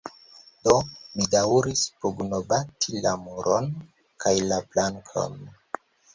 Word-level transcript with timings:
Do, 0.67 0.77
mi 1.17 1.27
daŭris 1.35 1.83
pugnobati 2.05 3.03
la 3.05 3.13
muron, 3.27 3.69
kaj 4.27 4.35
la 4.49 4.61
plankon. 4.73 5.39